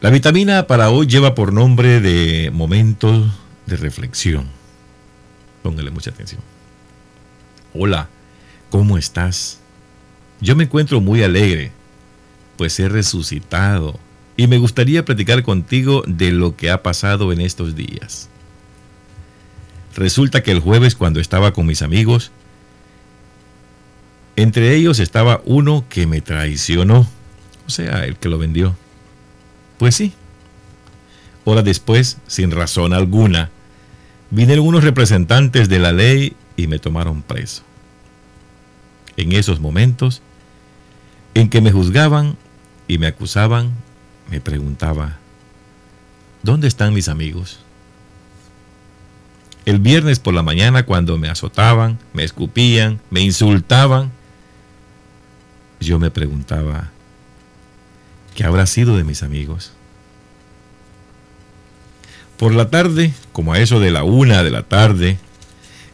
La 0.00 0.10
vitamina 0.10 0.68
para 0.68 0.90
hoy 0.90 1.08
lleva 1.08 1.34
por 1.34 1.52
nombre 1.52 2.00
de 2.00 2.52
momento 2.52 3.34
de 3.66 3.74
reflexión. 3.74 4.46
Póngale 5.64 5.90
mucha 5.90 6.10
atención. 6.10 6.40
Hola, 7.74 8.08
¿cómo 8.70 8.96
estás? 8.96 9.58
Yo 10.40 10.54
me 10.54 10.64
encuentro 10.64 11.00
muy 11.00 11.24
alegre, 11.24 11.72
pues 12.56 12.78
he 12.78 12.88
resucitado 12.88 13.98
y 14.36 14.46
me 14.46 14.58
gustaría 14.58 15.04
platicar 15.04 15.42
contigo 15.42 16.04
de 16.06 16.30
lo 16.30 16.54
que 16.54 16.70
ha 16.70 16.80
pasado 16.84 17.32
en 17.32 17.40
estos 17.40 17.74
días. 17.74 18.28
Resulta 19.96 20.44
que 20.44 20.52
el 20.52 20.60
jueves 20.60 20.94
cuando 20.94 21.18
estaba 21.18 21.52
con 21.52 21.66
mis 21.66 21.82
amigos, 21.82 22.30
entre 24.36 24.76
ellos 24.76 25.00
estaba 25.00 25.42
uno 25.44 25.86
que 25.88 26.06
me 26.06 26.20
traicionó, 26.20 27.08
o 27.66 27.70
sea, 27.70 28.04
el 28.04 28.14
que 28.14 28.28
lo 28.28 28.38
vendió. 28.38 28.76
Pues 29.78 29.94
sí. 29.94 30.12
Horas 31.44 31.64
después, 31.64 32.18
sin 32.26 32.50
razón 32.50 32.92
alguna, 32.92 33.50
vinieron 34.30 34.66
unos 34.66 34.84
representantes 34.84 35.68
de 35.68 35.78
la 35.78 35.92
ley 35.92 36.36
y 36.56 36.66
me 36.66 36.78
tomaron 36.78 37.22
preso. 37.22 37.62
En 39.16 39.32
esos 39.32 39.60
momentos 39.60 40.20
en 41.34 41.48
que 41.48 41.60
me 41.60 41.72
juzgaban 41.72 42.36
y 42.86 42.98
me 42.98 43.06
acusaban, 43.06 43.72
me 44.30 44.40
preguntaba, 44.40 45.18
¿dónde 46.42 46.68
están 46.68 46.92
mis 46.92 47.08
amigos? 47.08 47.60
El 49.64 49.78
viernes 49.78 50.18
por 50.18 50.34
la 50.34 50.42
mañana 50.42 50.84
cuando 50.84 51.18
me 51.18 51.28
azotaban, 51.28 51.98
me 52.12 52.24
escupían, 52.24 53.00
me 53.10 53.20
insultaban, 53.20 54.10
yo 55.80 55.98
me 55.98 56.10
preguntaba, 56.10 56.90
¿qué 58.38 58.44
habrá 58.44 58.66
sido 58.66 58.96
de 58.96 59.02
mis 59.02 59.24
amigos? 59.24 59.72
Por 62.36 62.54
la 62.54 62.70
tarde, 62.70 63.12
como 63.32 63.52
a 63.52 63.58
eso 63.58 63.80
de 63.80 63.90
la 63.90 64.04
una 64.04 64.44
de 64.44 64.52
la 64.52 64.62
tarde, 64.62 65.18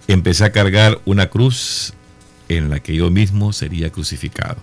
empecé 0.09 0.45
a 0.45 0.53
cargar 0.53 1.01
una 1.07 1.31
cruz 1.31 1.95
en 2.51 2.69
la 2.69 2.81
que 2.81 2.95
yo 2.95 3.11
mismo 3.11 3.55
sería 3.55 3.89
crucificado. 3.89 4.59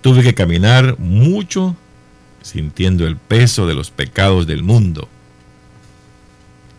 Tuve 0.00 0.24
que 0.24 0.34
caminar 0.34 0.98
mucho 0.98 1.76
sintiendo 2.42 3.06
el 3.06 3.16
peso 3.16 3.68
de 3.68 3.74
los 3.74 3.92
pecados 3.92 4.44
del 4.48 4.64
mundo. 4.64 5.08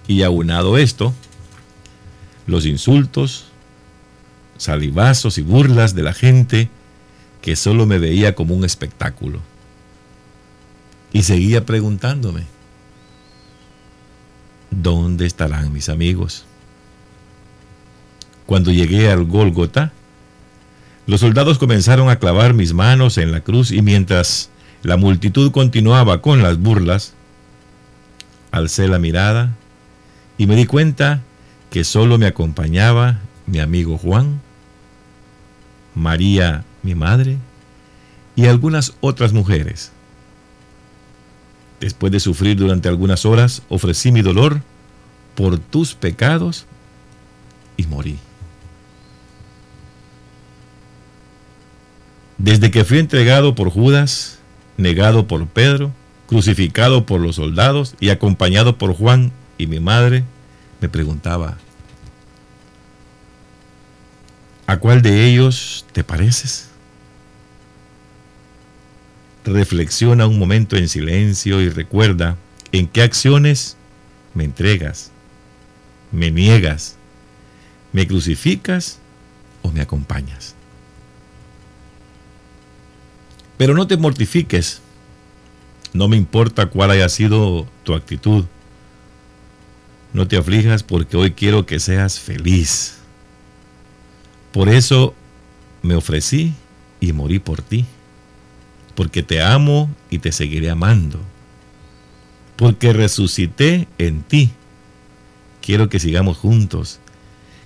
Y 0.06 0.24
aunado 0.24 0.78
esto, 0.78 1.14
los 2.46 2.66
insultos, 2.66 3.46
salivazos 4.58 5.38
y 5.38 5.44
burlas 5.44 5.96
de 5.96 6.04
la 6.04 6.12
gente 6.12 6.70
que 7.42 7.56
solo 7.56 7.86
me 7.86 8.00
veía 8.00 8.36
como 8.36 8.56
un 8.56 8.66
espectáculo. 8.66 9.40
Y 11.12 11.24
seguía 11.24 11.66
preguntándome, 11.66 12.46
¿dónde 14.70 15.26
estarán 15.26 15.74
mis 15.74 15.90
amigos? 15.90 16.46
Cuando 18.46 18.72
llegué 18.72 19.10
al 19.10 19.26
Gólgota, 19.26 19.92
los 21.08 21.22
soldados 21.22 21.58
comenzaron 21.58 22.10
a 22.10 22.20
clavar 22.20 22.54
mis 22.54 22.74
manos 22.74 23.18
en 23.18 23.32
la 23.32 23.42
cruz 23.42 23.72
y 23.72 23.82
mientras 23.82 24.50
la 24.84 24.98
multitud 24.98 25.52
continuaba 25.52 26.22
con 26.22 26.44
las 26.44 26.58
burlas, 26.60 27.14
alcé 28.52 28.88
la 28.88 29.00
mirada 29.00 29.56
y 30.38 30.46
me 30.46 30.56
di 30.56 30.66
cuenta 30.66 31.22
que 31.72 31.84
solo 31.84 32.18
me 32.18 32.28
acompañaba 32.28 33.20
mi 33.48 33.60
amigo 33.60 33.98
Juan 33.98 34.42
María, 35.96 36.64
mi 36.84 36.96
madre, 36.96 37.38
y 38.36 38.46
algunas 38.46 38.94
otras 39.02 39.34
mujeres. 39.34 39.92
Después 41.80 42.12
de 42.12 42.20
sufrir 42.20 42.58
durante 42.58 42.90
algunas 42.90 43.26
horas, 43.26 43.62
ofrecí 43.70 44.12
mi 44.12 44.22
dolor 44.22 44.62
por 45.36 45.60
tus 45.60 45.94
pecados 45.94 46.66
y 47.78 47.86
morí. 47.86 48.20
Desde 52.38 52.72
que 52.72 52.86
fui 52.86 53.00
entregado 53.00 53.56
por 53.56 53.70
Judas, 53.70 54.40
negado 54.78 55.28
por 55.28 55.48
Pedro, 55.48 55.92
crucificado 56.28 57.06
por 57.06 57.20
los 57.20 57.36
soldados 57.36 57.96
y 58.00 58.10
acompañado 58.10 58.78
por 58.78 58.94
Juan 58.94 59.32
y 59.58 59.68
mi 59.68 59.80
madre, 59.80 60.24
me 60.80 60.88
preguntaba, 60.88 61.58
¿A 64.70 64.78
cuál 64.78 65.02
de 65.02 65.26
ellos 65.26 65.86
te 65.94 66.04
pareces? 66.04 66.69
Reflexiona 69.50 70.28
un 70.28 70.38
momento 70.38 70.76
en 70.76 70.88
silencio 70.88 71.60
y 71.60 71.70
recuerda 71.70 72.38
en 72.72 72.88
qué 72.88 73.02
acciones 73.02 73.78
me 74.36 74.44
entregas, 74.44 75.10
me 76.12 76.30
niegas, 76.30 76.98
me 77.92 78.06
crucificas 78.06 79.00
o 79.64 79.72
me 79.72 79.82
acompañas. 79.82 80.54
Pero 83.58 83.74
no 83.74 83.88
te 83.88 83.98
mortifiques, 83.98 84.82
no 85.94 86.08
me 86.08 86.16
importa 86.16 86.68
cuál 86.68 86.92
haya 86.92 87.10
sido 87.10 87.68
tu 87.84 87.96
actitud. 87.96 88.46
No 90.14 90.28
te 90.28 90.38
aflijas 90.38 90.84
porque 90.84 91.18
hoy 91.18 91.32
quiero 91.32 91.66
que 91.66 91.80
seas 91.80 92.20
feliz. 92.20 93.00
Por 94.52 94.70
eso 94.70 95.16
me 95.82 95.96
ofrecí 95.96 96.54
y 97.00 97.14
morí 97.14 97.40
por 97.40 97.64
ti, 97.64 97.88
porque 99.00 99.24
te 99.24 99.42
amo 99.42 99.90
y 100.10 100.20
te 100.20 100.34
seguiré 100.34 100.70
amando, 100.70 101.22
porque 102.58 102.92
resucité 102.92 103.88
en 103.98 104.24
ti. 104.24 104.52
Quiero 105.62 105.88
que 105.88 106.02
sigamos 106.02 106.36
juntos. 106.36 107.00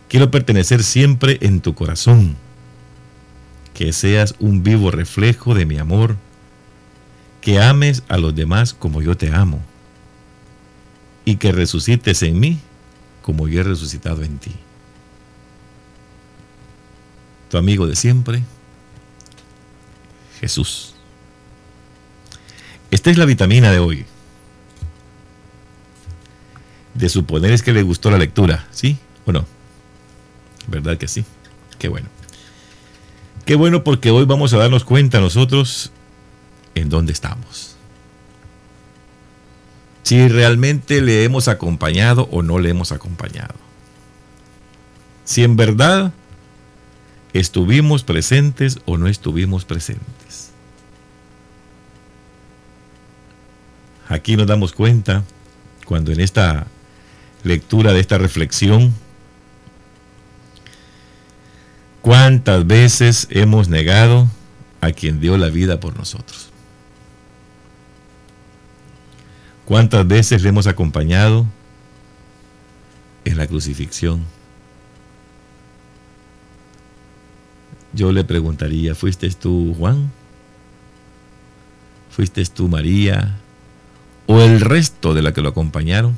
Quiero 0.08 0.30
pertenecer 0.30 0.84
siempre 0.84 1.40
en 1.42 1.62
tu 1.62 1.74
corazón. 1.74 2.36
Que 3.74 3.94
seas 3.94 4.36
un 4.38 4.62
vivo 4.62 4.92
reflejo 4.92 5.56
de 5.56 5.66
mi 5.66 5.80
amor. 5.80 6.18
Que 7.42 7.60
ames 7.60 8.04
a 8.10 8.20
los 8.20 8.36
demás 8.36 8.76
como 8.76 9.02
yo 9.02 9.18
te 9.18 9.34
amo. 9.34 9.60
Y 11.26 11.38
que 11.38 11.52
resucites 11.52 12.22
en 12.22 12.40
mí 12.40 12.60
como 13.24 13.48
yo 13.48 13.62
he 13.62 13.64
resucitado 13.64 14.22
en 14.22 14.38
ti 14.38 14.52
amigo 17.58 17.88
de 17.88 17.96
siempre, 17.96 18.44
Jesús. 20.40 20.93
Esta 22.94 23.10
es 23.10 23.18
la 23.18 23.26
vitamina 23.26 23.72
de 23.72 23.80
hoy. 23.80 24.06
De 26.94 27.10
suponer 27.10 27.52
es 27.52 27.64
que 27.64 27.74
le 27.74 27.82
gustó 27.82 28.12
la 28.12 28.20
lectura, 28.20 28.68
¿sí 28.70 29.00
o 29.26 29.32
no? 29.32 29.48
¿Verdad 30.68 31.00
que 31.00 31.08
sí? 31.08 31.26
Qué 31.80 31.88
bueno. 31.88 32.08
Qué 33.48 33.56
bueno 33.56 33.84
porque 33.84 34.12
hoy 34.12 34.26
vamos 34.26 34.54
a 34.54 34.58
darnos 34.58 34.84
cuenta 34.84 35.20
nosotros 35.20 35.92
en 36.76 36.90
dónde 36.90 37.14
estamos. 37.14 37.78
Si 40.04 40.28
realmente 40.28 41.02
le 41.02 41.24
hemos 41.24 41.48
acompañado 41.48 42.30
o 42.32 42.44
no 42.44 42.60
le 42.60 42.70
hemos 42.70 42.92
acompañado. 42.92 43.56
Si 45.26 45.44
en 45.44 45.56
verdad 45.56 46.14
¿Estuvimos 47.34 48.04
presentes 48.04 48.80
o 48.86 48.98
no 49.00 49.08
estuvimos 49.08 49.66
presentes? 49.66 50.06
Aquí 54.14 54.38
nos 54.38 54.46
damos 54.46 54.74
cuenta 54.74 55.24
cuando 55.86 56.12
en 56.12 56.20
esta 56.20 56.68
lectura 57.44 57.94
de 57.94 58.00
esta 58.00 58.18
reflexión, 58.18 58.94
cuántas 62.02 62.66
veces 62.68 63.28
hemos 63.32 63.68
negado 63.70 64.30
a 64.82 64.92
quien 64.92 65.20
dio 65.20 65.38
la 65.38 65.50
vida 65.50 65.80
por 65.80 65.98
nosotros. 65.98 66.52
¿Cuántas 69.66 70.08
veces 70.08 70.44
le 70.44 70.50
hemos 70.50 70.68
acompañado 70.68 71.48
en 73.26 73.38
la 73.38 73.48
crucifixión? 73.48 74.26
yo 77.94 78.12
le 78.12 78.24
preguntaría, 78.24 78.96
¿fuiste 78.96 79.30
tú 79.30 79.76
Juan? 79.78 80.12
¿Fuiste 82.10 82.44
tú 82.46 82.68
María? 82.68 83.40
¿O 84.34 84.42
el 84.42 84.62
resto 84.62 85.14
de 85.14 85.22
la 85.22 85.32
que 85.32 85.42
lo 85.42 85.50
acompañaron? 85.50 86.18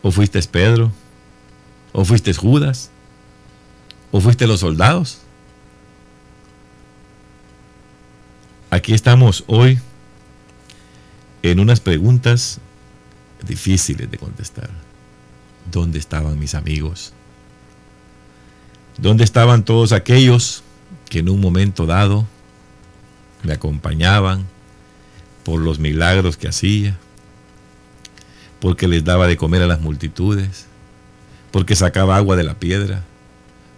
¿O 0.00 0.12
fuiste 0.12 0.40
Pedro? 0.42 0.92
¿O 1.90 2.04
fuiste 2.04 2.32
Judas? 2.32 2.92
¿O 4.12 4.20
fuiste 4.20 4.46
los 4.46 4.60
soldados? 4.60 5.22
Aquí 8.70 8.94
estamos 8.94 9.42
hoy 9.48 9.80
en 11.42 11.58
unas 11.58 11.80
preguntas 11.80 12.60
difíciles 13.44 14.08
de 14.08 14.18
contestar. 14.18 14.70
¿Dónde 15.68 15.98
estaban 15.98 16.38
mis 16.38 16.54
amigos? 16.54 17.12
¿Dónde 18.98 19.24
estaban 19.24 19.64
todos 19.64 19.90
aquellos 19.90 20.62
que 21.10 21.18
en 21.18 21.28
un 21.28 21.40
momento 21.40 21.86
dado 21.86 22.24
me 23.42 23.52
acompañaban, 23.52 24.46
por 25.46 25.60
los 25.60 25.78
milagros 25.78 26.36
que 26.36 26.48
hacía, 26.48 26.98
porque 28.58 28.88
les 28.88 29.04
daba 29.04 29.28
de 29.28 29.36
comer 29.36 29.62
a 29.62 29.68
las 29.68 29.80
multitudes, 29.80 30.66
porque 31.52 31.76
sacaba 31.76 32.16
agua 32.16 32.34
de 32.34 32.42
la 32.42 32.58
piedra, 32.58 33.04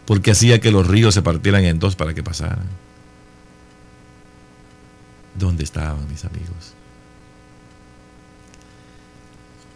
porque 0.07 0.31
hacía 0.31 0.63
que 0.63 0.71
los 0.71 0.87
ríos 0.87 1.13
se 1.13 1.21
partieran 1.21 1.67
en 1.67 1.79
dos 1.79 1.95
para 1.95 2.15
que 2.15 2.23
pasaran. 2.23 2.65
¿Dónde 5.35 5.63
estaban 5.63 6.09
mis 6.09 6.25
amigos? 6.25 6.73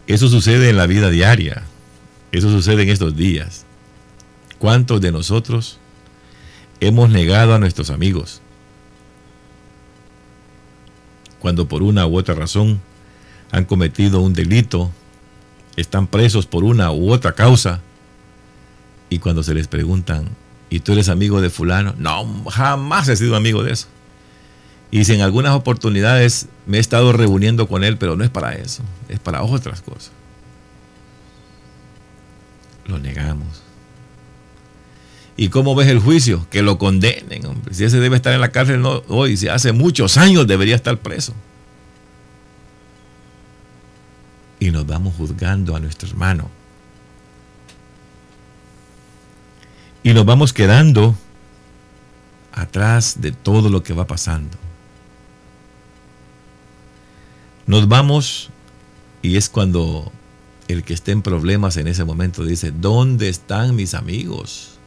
Eso 0.07 0.29
sucede 0.29 0.71
en 0.71 0.77
la 0.77 0.87
vida 0.87 1.11
diaria, 1.11 1.61
eso 2.31 2.49
sucede 2.49 2.81
en 2.81 2.89
estos 2.89 3.15
días. 3.15 3.67
¿Cuántos 4.57 4.99
de 4.99 5.11
nosotros 5.11 5.77
hemos 6.79 7.11
negado 7.11 7.53
a 7.53 7.59
nuestros 7.59 7.91
amigos? 7.91 8.41
Cuando 11.43 11.67
por 11.67 11.83
una 11.83 12.07
u 12.07 12.17
otra 12.17 12.35
razón 12.35 12.79
han 13.51 13.65
cometido 13.65 14.21
un 14.21 14.33
delito, 14.33 14.91
están 15.75 16.07
presos 16.07 16.45
por 16.45 16.63
una 16.63 16.89
u 16.93 17.11
otra 17.11 17.33
causa, 17.33 17.81
y 19.09 19.19
cuando 19.19 19.43
se 19.43 19.53
les 19.53 19.67
preguntan, 19.67 20.29
¿y 20.69 20.79
tú 20.79 20.93
eres 20.93 21.09
amigo 21.09 21.41
de 21.41 21.49
fulano? 21.49 21.95
No, 21.97 22.45
jamás 22.49 23.09
he 23.09 23.17
sido 23.17 23.35
amigo 23.35 23.61
de 23.61 23.73
eso. 23.73 23.87
Y 24.89 25.03
si 25.03 25.15
en 25.15 25.19
algunas 25.19 25.53
oportunidades 25.53 26.47
me 26.65 26.77
he 26.77 26.79
estado 26.79 27.11
reuniendo 27.11 27.67
con 27.67 27.83
él, 27.83 27.97
pero 27.97 28.15
no 28.15 28.23
es 28.23 28.29
para 28.29 28.53
eso, 28.53 28.81
es 29.09 29.19
para 29.19 29.43
otras 29.43 29.81
cosas. 29.81 30.13
Lo 32.85 32.99
negamos. 32.99 33.63
¿Y 35.35 35.49
cómo 35.49 35.75
ves 35.75 35.87
el 35.87 35.99
juicio? 35.99 36.47
Que 36.49 36.61
lo 36.61 36.77
condenen, 36.77 37.45
hombre. 37.45 37.73
Si 37.73 37.83
ese 37.83 37.99
debe 37.99 38.15
estar 38.15 38.33
en 38.33 38.41
la 38.41 38.51
cárcel 38.51 38.81
no, 38.81 39.01
hoy, 39.07 39.35
si 39.35 39.47
hace 39.47 39.71
muchos 39.71 40.17
años 40.17 40.45
debería 40.45 40.75
estar 40.75 40.97
preso. 40.99 41.33
Y 44.59 44.71
nos 44.71 44.85
vamos 44.85 45.15
juzgando 45.15 45.75
a 45.75 45.79
nuestro 45.79 46.07
hermano. 46.07 46.49
Y 50.03 50.13
nos 50.13 50.25
vamos 50.25 50.53
quedando 50.53 51.15
atrás 52.51 53.21
de 53.21 53.31
todo 53.31 53.69
lo 53.69 53.81
que 53.81 53.93
va 53.93 54.05
pasando. 54.05 54.57
Nos 57.65 57.87
vamos 57.87 58.49
y 59.21 59.37
es 59.37 59.49
cuando 59.49 60.11
el 60.67 60.83
que 60.83 60.93
esté 60.93 61.11
en 61.11 61.21
problemas 61.21 61.77
en 61.77 61.87
ese 61.87 62.03
momento 62.03 62.43
dice, 62.43 62.71
¿dónde 62.71 63.29
están 63.29 63.75
mis 63.75 63.93
amigos? 63.93 64.79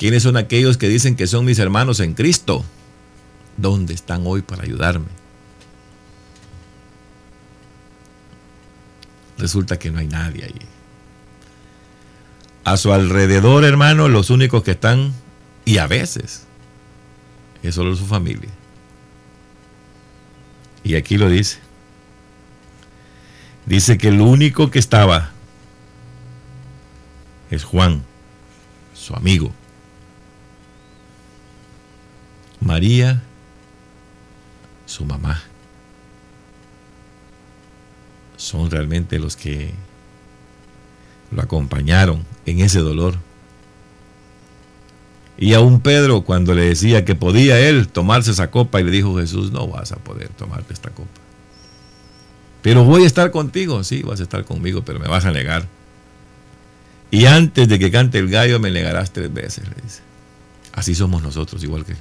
¿Quiénes 0.00 0.22
son 0.22 0.38
aquellos 0.38 0.78
que 0.78 0.88
dicen 0.88 1.14
que 1.14 1.26
son 1.26 1.44
mis 1.44 1.58
hermanos 1.58 2.00
en 2.00 2.14
Cristo? 2.14 2.64
¿Dónde 3.58 3.92
están 3.92 4.22
hoy 4.24 4.40
para 4.40 4.62
ayudarme? 4.62 5.08
Resulta 9.36 9.78
que 9.78 9.90
no 9.90 9.98
hay 9.98 10.06
nadie 10.06 10.44
allí. 10.44 10.66
A 12.64 12.78
su 12.78 12.94
alrededor, 12.94 13.62
hermano, 13.64 14.08
los 14.08 14.30
únicos 14.30 14.62
que 14.62 14.70
están, 14.70 15.12
y 15.66 15.76
a 15.76 15.86
veces, 15.86 16.46
es 17.62 17.74
solo 17.74 17.94
su 17.94 18.06
familia. 18.06 18.48
Y 20.82 20.94
aquí 20.94 21.18
lo 21.18 21.28
dice. 21.28 21.58
Dice 23.66 23.98
que 23.98 24.08
el 24.08 24.22
único 24.22 24.70
que 24.70 24.78
estaba 24.78 25.32
es 27.50 27.64
Juan, 27.64 28.02
su 28.94 29.14
amigo. 29.14 29.52
María, 32.70 33.20
su 34.86 35.04
mamá, 35.04 35.42
son 38.36 38.70
realmente 38.70 39.18
los 39.18 39.34
que 39.34 39.72
lo 41.32 41.42
acompañaron 41.42 42.24
en 42.46 42.60
ese 42.60 42.78
dolor. 42.78 43.16
Y 45.36 45.54
aún 45.54 45.80
Pedro, 45.80 46.22
cuando 46.22 46.54
le 46.54 46.62
decía 46.62 47.04
que 47.04 47.16
podía 47.16 47.58
él 47.58 47.88
tomarse 47.88 48.30
esa 48.30 48.52
copa, 48.52 48.80
y 48.80 48.84
le 48.84 48.92
dijo 48.92 49.18
Jesús, 49.18 49.50
no 49.50 49.66
vas 49.66 49.90
a 49.90 49.96
poder 49.96 50.28
tomarte 50.28 50.72
esta 50.72 50.90
copa. 50.90 51.20
Pero 52.62 52.84
voy 52.84 53.02
a 53.02 53.06
estar 53.08 53.32
contigo, 53.32 53.82
sí, 53.82 54.04
vas 54.04 54.20
a 54.20 54.22
estar 54.22 54.44
conmigo, 54.44 54.84
pero 54.84 55.00
me 55.00 55.08
vas 55.08 55.24
a 55.24 55.32
negar. 55.32 55.66
Y 57.10 57.26
antes 57.26 57.66
de 57.66 57.80
que 57.80 57.90
cante 57.90 58.18
el 58.18 58.30
gallo 58.30 58.60
me 58.60 58.70
negarás 58.70 59.10
tres 59.10 59.34
veces, 59.34 59.68
le 59.68 59.82
dice. 59.82 60.02
Así 60.72 60.94
somos 60.94 61.20
nosotros, 61.20 61.64
igual 61.64 61.84
que 61.84 61.96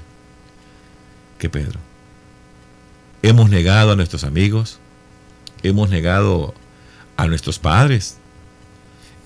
que 1.39 1.49
Pedro. 1.49 1.79
Hemos 3.23 3.49
negado 3.49 3.91
a 3.91 3.95
nuestros 3.95 4.23
amigos, 4.23 4.79
hemos 5.63 5.89
negado 5.89 6.53
a 7.17 7.27
nuestros 7.27 7.57
padres, 7.57 8.17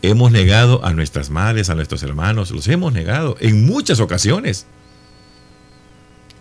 hemos 0.01 0.31
negado 0.31 0.85
a 0.85 0.93
nuestras 0.93 1.29
madres, 1.29 1.69
a 1.69 1.75
nuestros 1.75 2.01
hermanos, 2.03 2.51
los 2.51 2.67
hemos 2.69 2.93
negado 2.93 3.35
en 3.39 3.65
muchas 3.65 3.99
ocasiones, 3.99 4.65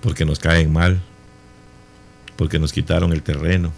porque 0.01 0.25
nos 0.25 0.39
caen 0.39 0.73
mal, 0.73 1.03
porque 2.37 2.59
nos 2.59 2.73
quitaron 2.73 3.13
el 3.13 3.23
terreno, 3.23 3.73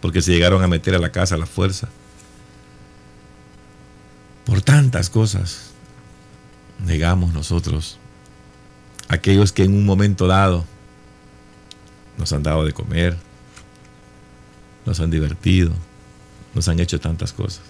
porque 0.00 0.22
se 0.22 0.32
llegaron 0.32 0.62
a 0.62 0.68
meter 0.68 0.94
a 0.94 0.98
la 0.98 1.10
casa 1.10 1.34
a 1.34 1.38
la 1.38 1.46
fuerza, 1.46 1.88
por 4.44 4.62
tantas 4.62 5.10
cosas 5.10 5.70
negamos 6.84 7.32
nosotros 7.32 7.98
aquellos 9.08 9.52
que 9.52 9.64
en 9.64 9.74
un 9.74 9.84
momento 9.84 10.26
dado 10.26 10.64
nos 12.20 12.32
han 12.32 12.42
dado 12.42 12.64
de 12.64 12.72
comer, 12.72 13.16
nos 14.84 15.00
han 15.00 15.10
divertido, 15.10 15.72
nos 16.54 16.68
han 16.68 16.78
hecho 16.78 17.00
tantas 17.00 17.32
cosas. 17.32 17.62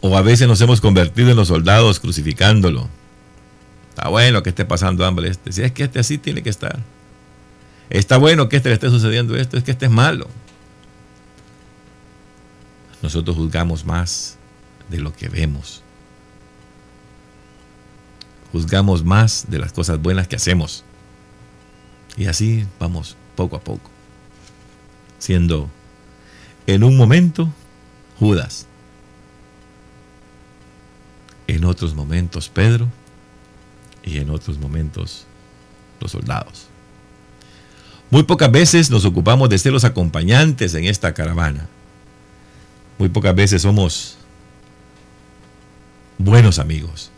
O 0.00 0.16
a 0.16 0.22
veces 0.22 0.48
nos 0.48 0.60
hemos 0.60 0.80
convertido 0.80 1.30
en 1.30 1.36
los 1.36 1.48
soldados 1.48 2.00
crucificándolo. 2.00 2.88
Está 3.90 4.08
bueno 4.08 4.42
que 4.42 4.50
esté 4.50 4.64
pasando 4.64 5.04
hambre 5.04 5.28
este. 5.28 5.52
Si 5.52 5.62
es 5.62 5.72
que 5.72 5.84
este 5.84 5.98
así 5.98 6.18
tiene 6.18 6.42
que 6.42 6.50
estar. 6.50 6.78
Está 7.90 8.16
bueno 8.16 8.48
que 8.48 8.56
este 8.56 8.68
le 8.68 8.74
esté 8.76 8.90
sucediendo 8.90 9.36
esto. 9.36 9.56
Es 9.56 9.64
que 9.64 9.72
este 9.72 9.86
es 9.86 9.92
malo. 9.92 10.28
Nosotros 13.02 13.36
juzgamos 13.36 13.84
más 13.84 14.38
de 14.88 14.98
lo 14.98 15.12
que 15.12 15.28
vemos. 15.28 15.82
Juzgamos 18.52 19.04
más 19.04 19.46
de 19.48 19.58
las 19.58 19.72
cosas 19.72 20.00
buenas 20.00 20.28
que 20.28 20.36
hacemos. 20.36 20.84
Y 22.18 22.26
así 22.26 22.66
vamos 22.80 23.16
poco 23.36 23.54
a 23.54 23.60
poco, 23.60 23.88
siendo 25.20 25.70
en 26.66 26.82
un 26.82 26.96
momento 26.96 27.48
Judas, 28.18 28.66
en 31.46 31.64
otros 31.64 31.94
momentos 31.94 32.48
Pedro 32.48 32.88
y 34.02 34.18
en 34.18 34.30
otros 34.30 34.58
momentos 34.58 35.26
los 36.00 36.10
soldados. 36.10 36.66
Muy 38.10 38.24
pocas 38.24 38.50
veces 38.50 38.90
nos 38.90 39.04
ocupamos 39.04 39.48
de 39.48 39.58
ser 39.58 39.70
los 39.70 39.84
acompañantes 39.84 40.74
en 40.74 40.86
esta 40.86 41.14
caravana. 41.14 41.68
Muy 42.98 43.10
pocas 43.10 43.34
veces 43.34 43.62
somos 43.62 44.16
buenos 46.18 46.58
amigos. 46.58 47.12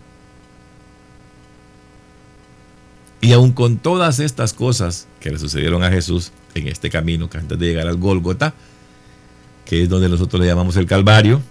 Y 3.21 3.33
aun 3.33 3.53
con 3.53 3.77
todas 3.77 4.19
estas 4.19 4.55
cosas 4.55 5.07
que 5.21 5.31
le 5.31 5.39
sucedieron 5.39 5.83
a 5.83 5.91
Jesús 5.91 6.33
en 6.55 6.69
este 6.69 6.89
camino, 6.89 7.29
que 7.29 7.39
antes 7.39 7.59
de 7.59 7.67
llegar 7.67 7.87
al 7.87 7.97
Gólgota, 7.97 8.55
que 9.67 9.83
es 9.83 9.89
donde 9.89 10.09
nosotros 10.09 10.41
le 10.41 10.47
llamamos 10.47 10.77
el 10.77 10.87
Calvario, 10.87 11.43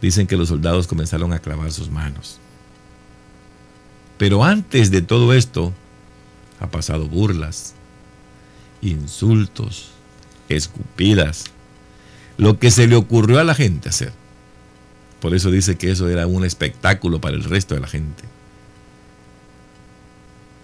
dicen 0.00 0.26
que 0.26 0.36
los 0.36 0.48
soldados 0.48 0.86
comenzaron 0.86 1.32
a 1.32 1.38
clavar 1.38 1.70
sus 1.70 1.90
manos. 1.90 2.38
Pero 4.18 4.42
antes 4.42 4.90
de 4.90 5.02
todo 5.02 5.34
esto, 5.34 5.72
ha 6.60 6.68
pasado 6.70 7.06
burlas, 7.06 7.74
insultos, 8.80 9.90
escupidas, 10.48 11.44
lo 12.36 12.58
que 12.58 12.70
se 12.70 12.86
le 12.86 12.96
ocurrió 12.96 13.38
a 13.38 13.44
la 13.44 13.54
gente 13.54 13.88
hacer. 13.88 14.12
Por 15.20 15.34
eso 15.34 15.50
dice 15.50 15.76
que 15.76 15.90
eso 15.90 16.08
era 16.08 16.26
un 16.26 16.44
espectáculo 16.44 17.20
para 17.20 17.36
el 17.36 17.44
resto 17.44 17.74
de 17.74 17.80
la 17.80 17.86
gente. 17.86 18.24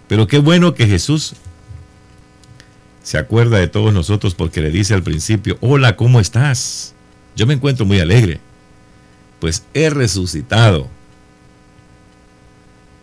Pero 0.09 0.27
qué 0.27 0.39
bueno 0.39 0.73
que 0.73 0.87
Jesús 0.87 1.35
se 3.03 3.19
acuerda 3.19 3.59
de 3.59 3.67
todos 3.67 3.93
nosotros 3.93 4.33
porque 4.33 4.59
le 4.59 4.71
dice 4.71 4.95
al 4.95 5.03
principio, 5.03 5.57
hola, 5.61 5.95
¿cómo 5.95 6.19
estás? 6.19 6.95
Yo 7.35 7.45
me 7.45 7.53
encuentro 7.53 7.85
muy 7.85 7.99
alegre, 7.99 8.41
pues 9.39 9.63
he 9.75 9.91
resucitado. 9.91 10.89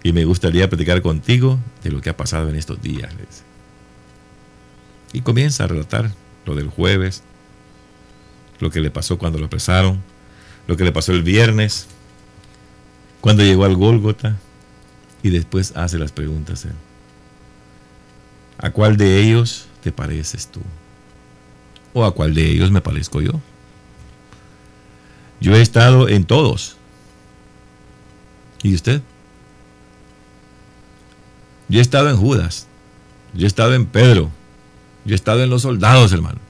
Y 0.02 0.12
me 0.12 0.25
gustaría 0.25 0.68
platicar 0.68 1.00
contigo 1.00 1.60
de 1.84 1.92
lo 1.92 2.00
que 2.00 2.10
ha 2.10 2.16
pasado 2.16 2.48
en 2.48 2.56
estos 2.56 2.82
días. 2.82 3.14
Y 5.12 5.20
comienza 5.20 5.62
a 5.62 5.68
relatar 5.68 6.10
lo 6.44 6.56
del 6.56 6.68
jueves, 6.68 7.22
lo 8.58 8.70
que 8.70 8.80
le 8.80 8.90
pasó 8.90 9.16
cuando 9.16 9.38
lo 9.38 9.46
apresaron, 9.46 10.02
lo 10.66 10.76
que 10.76 10.82
le 10.82 10.90
pasó 10.90 11.12
el 11.12 11.22
viernes, 11.22 11.86
cuando 13.20 13.44
llegó 13.44 13.64
al 13.64 13.76
Gólgota, 13.76 14.36
Y 15.22 15.30
después 15.30 15.72
hace 15.76 15.98
las 15.98 16.12
preguntas 16.12 16.64
él. 16.64 16.75
¿A 18.66 18.73
cuál 18.73 18.96
de 18.96 19.20
ellos 19.20 19.68
te 19.80 19.92
pareces 19.92 20.49
tú? 20.49 20.61
¿O 21.92 22.04
a 22.04 22.12
cuál 22.12 22.35
de 22.35 22.50
ellos 22.50 22.73
me 22.73 22.80
parezco 22.80 23.20
yo? 23.20 23.40
Yo 25.40 25.54
he 25.54 25.62
estado 25.62 26.08
en 26.08 26.25
todos. 26.25 26.76
¿Y 28.64 28.75
usted? 28.75 29.02
Yo 31.68 31.78
he 31.78 31.82
estado 31.82 32.11
en 32.11 32.16
Judas. 32.16 32.66
Yo 33.35 33.44
he 33.44 33.46
estado 33.46 33.73
en 33.75 33.87
Pedro. 33.87 34.32
Yo 35.04 35.12
he 35.12 35.14
estado 35.14 35.44
en 35.44 35.50
los 35.50 35.62
soldados, 35.62 36.11
hermano. 36.12 36.40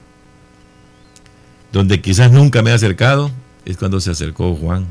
Donde 1.71 2.01
quizás 2.01 2.31
nunca 2.31 2.63
me 2.63 2.71
he 2.71 2.73
acercado 2.73 3.29
es 3.63 3.77
cuando 3.77 3.99
se 3.99 4.09
acercó 4.09 4.55
Juan 4.55 4.87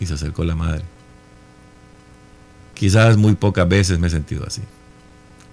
y 0.00 0.06
se 0.06 0.14
acercó 0.14 0.42
la 0.42 0.54
madre. 0.54 0.84
Quizás 2.72 3.18
muy 3.18 3.34
pocas 3.34 3.68
veces 3.68 3.98
me 3.98 4.06
he 4.06 4.10
sentido 4.10 4.46
así. 4.46 4.62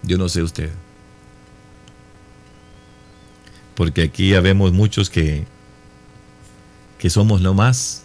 Yo 0.01 0.17
no 0.17 0.29
sé 0.29 0.41
usted. 0.41 0.71
Porque 3.75 4.03
aquí 4.03 4.31
ya 4.31 4.41
vemos 4.41 4.71
muchos 4.71 5.09
que, 5.09 5.45
que 6.99 7.09
somos 7.09 7.41
no 7.41 7.53
más, 7.53 8.03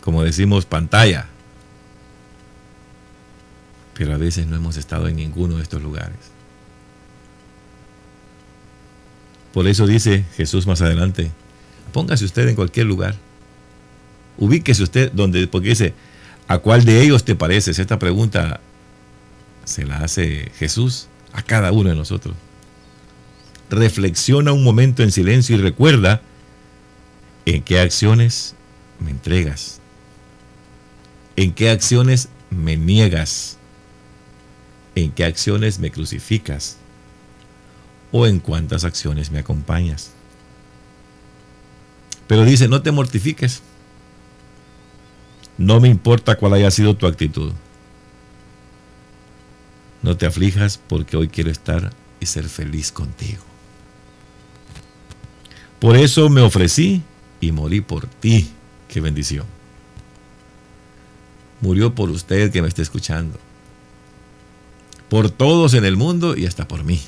como 0.00 0.22
decimos, 0.22 0.66
pantalla. 0.66 1.26
Pero 3.94 4.14
a 4.14 4.18
veces 4.18 4.46
no 4.46 4.56
hemos 4.56 4.76
estado 4.76 5.08
en 5.08 5.16
ninguno 5.16 5.56
de 5.56 5.62
estos 5.62 5.82
lugares. 5.82 6.16
Por 9.52 9.66
eso 9.66 9.86
dice 9.86 10.26
Jesús 10.36 10.66
más 10.66 10.82
adelante, 10.82 11.30
póngase 11.92 12.26
usted 12.26 12.46
en 12.46 12.56
cualquier 12.56 12.86
lugar. 12.86 13.16
Ubíquese 14.36 14.82
usted 14.82 15.10
donde, 15.12 15.46
porque 15.46 15.70
dice, 15.70 15.94
¿a 16.46 16.58
cuál 16.58 16.84
de 16.84 17.02
ellos 17.02 17.24
te 17.24 17.34
pareces? 17.34 17.78
Esta 17.78 17.98
pregunta 17.98 18.60
se 19.64 19.86
la 19.86 19.98
hace 19.98 20.52
Jesús 20.58 21.08
a 21.32 21.42
cada 21.42 21.72
uno 21.72 21.88
de 21.88 21.96
nosotros. 21.96 22.34
Reflexiona 23.70 24.52
un 24.52 24.62
momento 24.62 25.02
en 25.02 25.10
silencio 25.10 25.56
y 25.56 25.60
recuerda 25.60 26.22
en 27.44 27.62
qué 27.62 27.80
acciones 27.80 28.54
me 29.00 29.10
entregas, 29.10 29.80
en 31.36 31.52
qué 31.52 31.70
acciones 31.70 32.28
me 32.50 32.76
niegas, 32.76 33.58
en 34.94 35.12
qué 35.12 35.24
acciones 35.24 35.78
me 35.78 35.90
crucificas 35.90 36.76
o 38.12 38.26
en 38.26 38.40
cuántas 38.40 38.84
acciones 38.84 39.30
me 39.30 39.40
acompañas. 39.40 40.10
Pero 42.26 42.44
dice, 42.44 42.68
no 42.68 42.82
te 42.82 42.90
mortifiques. 42.90 43.62
No 45.58 45.80
me 45.80 45.88
importa 45.88 46.36
cuál 46.36 46.54
haya 46.54 46.70
sido 46.70 46.96
tu 46.96 47.06
actitud. 47.06 47.52
No 50.02 50.16
te 50.16 50.26
aflijas 50.26 50.78
porque 50.78 51.16
hoy 51.16 51.28
quiero 51.28 51.50
estar 51.50 51.92
y 52.20 52.26
ser 52.26 52.48
feliz 52.48 52.92
contigo. 52.92 53.42
Por 55.78 55.96
eso 55.96 56.28
me 56.28 56.40
ofrecí 56.40 57.02
y 57.40 57.52
morí 57.52 57.80
por 57.80 58.06
ti. 58.06 58.50
Qué 58.88 59.00
bendición. 59.00 59.44
Murió 61.60 61.94
por 61.94 62.10
usted 62.10 62.50
que 62.50 62.62
me 62.62 62.68
está 62.68 62.82
escuchando. 62.82 63.38
Por 65.08 65.30
todos 65.30 65.74
en 65.74 65.84
el 65.84 65.96
mundo 65.96 66.36
y 66.36 66.46
hasta 66.46 66.66
por 66.66 66.84
mí. 66.84 67.00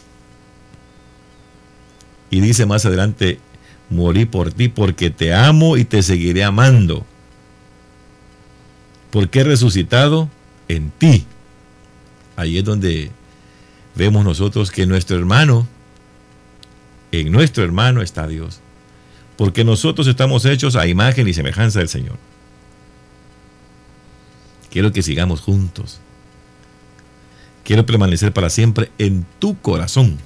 Y 2.30 2.40
dice 2.40 2.66
más 2.66 2.84
adelante, 2.84 3.40
morí 3.90 4.26
por 4.26 4.52
ti 4.52 4.68
porque 4.68 5.10
te 5.10 5.34
amo 5.34 5.76
y 5.76 5.84
te 5.84 6.02
seguiré 6.02 6.44
amando. 6.44 7.06
Porque 9.10 9.40
he 9.40 9.44
resucitado 9.44 10.28
en 10.68 10.90
ti. 10.90 11.26
Ahí 12.36 12.58
es 12.58 12.64
donde 12.64 13.10
vemos 13.94 14.24
nosotros 14.24 14.70
que 14.70 14.86
nuestro 14.86 15.16
hermano, 15.16 15.66
en 17.12 17.32
nuestro 17.32 17.64
hermano 17.64 18.02
está 18.02 18.26
Dios. 18.26 18.60
Porque 19.36 19.64
nosotros 19.64 20.06
estamos 20.06 20.44
hechos 20.44 20.76
a 20.76 20.86
imagen 20.86 21.28
y 21.28 21.34
semejanza 21.34 21.78
del 21.78 21.88
Señor. 21.88 22.16
Quiero 24.70 24.92
que 24.92 25.02
sigamos 25.02 25.40
juntos. 25.40 26.00
Quiero 27.64 27.86
permanecer 27.86 28.32
para 28.32 28.50
siempre 28.50 28.90
en 28.98 29.26
tu 29.38 29.58
corazón 29.58 30.18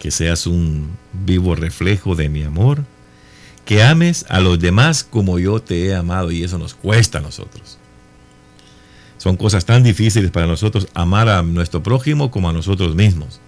que 0.00 0.10
seas 0.10 0.46
un 0.46 0.96
vivo 1.12 1.54
reflejo 1.54 2.16
de 2.16 2.30
mi 2.30 2.42
amor, 2.42 2.84
que 3.66 3.82
ames 3.82 4.24
a 4.30 4.40
los 4.40 4.58
demás 4.58 5.04
como 5.04 5.38
yo 5.38 5.60
te 5.60 5.86
he 5.86 5.94
amado 5.94 6.32
y 6.32 6.42
eso 6.42 6.56
nos 6.56 6.74
cuesta 6.74 7.18
a 7.18 7.20
nosotros. 7.20 7.76
Son 9.18 9.36
cosas 9.36 9.66
tan 9.66 9.82
difíciles 9.82 10.30
para 10.30 10.46
nosotros 10.46 10.88
amar 10.94 11.28
a 11.28 11.42
nuestro 11.42 11.82
prójimo 11.82 12.30
como 12.30 12.48
a 12.48 12.54
nosotros 12.54 12.94
mismos. 12.94 13.40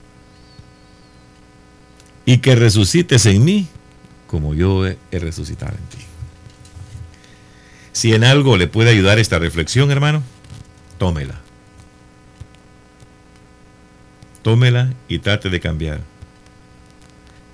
Y 2.25 2.39
que 2.39 2.55
resucites 2.55 3.27
en 3.27 3.45
mí 3.45 3.69
como 4.33 4.55
yo 4.55 4.87
he 4.87 5.19
resucitado 5.19 5.73
en 5.73 5.99
ti. 5.99 6.07
Si 7.93 8.15
en 8.15 8.25
algo 8.25 8.57
le 8.57 8.67
puede 8.67 8.89
ayudar 8.89 9.19
esta 9.19 9.39
reflexión, 9.39 9.91
hermano, 9.91 10.23
tómela. 10.97 11.39
Tómela 14.41 14.95
y 15.07 15.19
trate 15.19 15.51
de 15.51 15.61
cambiar. 15.61 16.01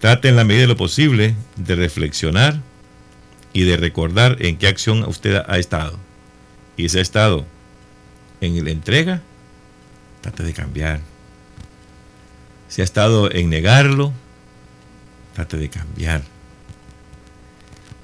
Trate 0.00 0.28
en 0.28 0.36
la 0.36 0.44
medida 0.44 0.62
de 0.62 0.68
lo 0.68 0.76
posible 0.76 1.34
de 1.56 1.74
reflexionar 1.74 2.60
y 3.52 3.64
de 3.64 3.76
recordar 3.76 4.36
en 4.38 4.56
qué 4.56 4.68
acción 4.68 5.02
usted 5.02 5.42
ha 5.48 5.58
estado. 5.58 5.98
Y 6.76 6.88
si 6.88 6.98
ha 6.98 7.02
estado 7.02 7.44
en 8.40 8.64
la 8.64 8.70
entrega, 8.70 9.20
trate 10.20 10.44
de 10.44 10.52
cambiar. 10.52 11.00
Si 12.68 12.82
ha 12.82 12.84
estado 12.84 13.32
en 13.32 13.50
negarlo, 13.50 14.12
trate 15.38 15.56
de 15.56 15.68
cambiar. 15.68 16.22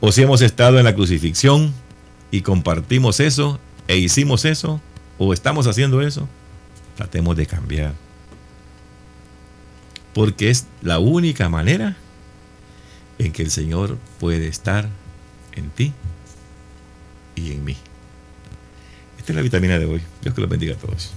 O 0.00 0.12
si 0.12 0.22
hemos 0.22 0.40
estado 0.40 0.78
en 0.78 0.84
la 0.84 0.94
crucifixión 0.94 1.74
y 2.30 2.42
compartimos 2.42 3.20
eso 3.20 3.58
e 3.88 3.96
hicimos 3.96 4.44
eso, 4.44 4.80
o 5.18 5.32
estamos 5.32 5.66
haciendo 5.66 6.00
eso, 6.00 6.28
tratemos 6.96 7.36
de 7.36 7.46
cambiar 7.46 7.94
porque 10.14 10.48
es 10.48 10.66
la 10.80 11.00
única 11.00 11.48
manera 11.48 11.96
en 13.18 13.32
que 13.32 13.42
el 13.42 13.50
Señor 13.50 13.98
puede 14.20 14.46
estar 14.46 14.88
en 15.52 15.70
ti 15.70 15.92
y 17.34 17.52
en 17.52 17.64
mí. 17.64 17.76
Esta 19.18 19.32
es 19.32 19.36
la 19.36 19.42
vitamina 19.42 19.78
de 19.78 19.86
hoy. 19.86 20.02
Dios 20.22 20.34
que 20.34 20.40
los 20.40 20.48
bendiga 20.48 20.74
a 20.74 20.78
todos. 20.78 21.12